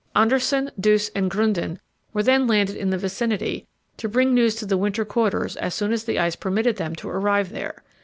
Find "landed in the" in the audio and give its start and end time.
2.47-2.97